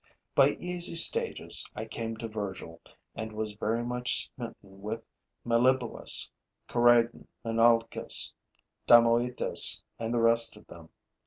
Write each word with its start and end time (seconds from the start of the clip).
By 0.33 0.53
easy 0.53 0.95
stages, 0.95 1.63
I 1.75 1.85
came 1.85 2.17
to 2.17 2.27
Virgil 2.27 2.81
and 3.13 3.31
was 3.33 3.51
very 3.53 3.83
much 3.85 4.25
smitten 4.33 4.81
with 4.81 5.03
Meliboeus, 5.45 6.27
Corydon, 6.67 7.27
Menalcas, 7.45 8.33
Damoetas 8.87 9.83
and 9.99 10.11
the 10.11 10.19
rest 10.19 10.57
of 10.57 10.65
them. 10.65 10.89